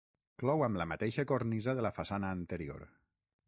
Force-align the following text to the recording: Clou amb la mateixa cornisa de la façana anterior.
Clou 0.43 0.63
amb 0.67 0.79
la 0.81 0.87
mateixa 0.93 1.27
cornisa 1.33 1.77
de 1.81 1.87
la 1.89 1.95
façana 2.01 2.35
anterior. 2.41 2.87